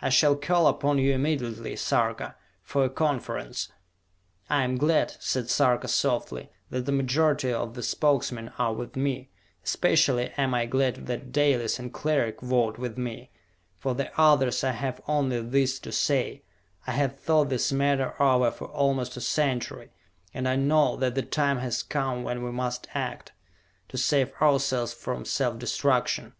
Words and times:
I 0.00 0.10
shall 0.10 0.36
call 0.36 0.68
upon 0.68 0.98
you 0.98 1.12
immediately, 1.12 1.74
Sarka, 1.74 2.36
for 2.62 2.84
a 2.84 2.88
conference!" 2.88 3.72
"I 4.48 4.62
am 4.62 4.78
glad," 4.78 5.16
said 5.18 5.50
Sarka 5.50 5.88
softly, 5.88 6.50
"that 6.70 6.86
the 6.86 6.92
majority 6.92 7.52
of 7.52 7.74
the 7.74 7.82
Spokesmen 7.82 8.52
are 8.60 8.72
with 8.72 8.94
me. 8.94 9.30
Especially 9.64 10.30
am 10.36 10.54
I 10.54 10.66
glad 10.66 11.06
that 11.06 11.32
Dalis 11.32 11.80
and 11.80 11.92
Cleric 11.92 12.40
vote 12.40 12.78
with 12.78 12.96
me. 12.96 13.32
For 13.76 13.92
the 13.92 14.12
others 14.16 14.62
I 14.62 14.70
have 14.70 15.00
only 15.08 15.40
this 15.42 15.80
to 15.80 15.90
say: 15.90 16.44
I 16.86 16.92
have 16.92 17.18
thought 17.18 17.48
this 17.48 17.72
matter 17.72 18.14
over 18.22 18.52
for 18.52 18.66
almost 18.68 19.16
a 19.16 19.20
century, 19.20 19.90
and 20.32 20.46
I 20.48 20.54
know 20.54 20.94
that 20.94 21.16
the 21.16 21.22
time 21.22 21.58
has 21.58 21.82
come 21.82 22.22
when 22.22 22.44
we 22.44 22.52
must 22.52 22.86
act, 22.94 23.32
to 23.88 23.98
save 23.98 24.32
ourselves 24.40 24.94
from 24.94 25.24
self 25.24 25.58
destruction. 25.58 26.34